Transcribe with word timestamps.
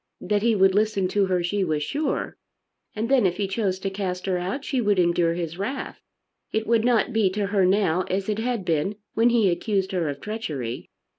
That 0.21 0.41
he 0.41 0.55
would 0.55 0.73
listen 0.73 1.07
to 1.09 1.27
her 1.27 1.43
she 1.43 1.63
was 1.63 1.83
sure, 1.83 2.35
and 2.95 3.07
then 3.07 3.27
if 3.27 3.37
he 3.37 3.47
chose 3.47 3.77
to 3.81 3.91
cast 3.91 4.25
her 4.25 4.39
out, 4.39 4.65
she 4.65 4.81
would 4.81 4.97
endure 4.97 5.35
his 5.35 5.59
wrath. 5.59 6.01
It 6.51 6.65
would 6.65 6.83
not 6.83 7.13
be 7.13 7.29
to 7.29 7.45
her 7.45 7.67
now 7.67 8.05
as 8.09 8.27
it 8.27 8.39
had 8.39 8.65
been 8.65 8.95
when 9.13 9.29
he 9.29 9.47
accused 9.51 9.91
her 9.91 10.09
of 10.09 10.19
treachery. 10.19 10.89